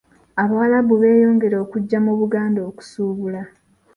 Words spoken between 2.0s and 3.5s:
mu Buganda, okusuubula.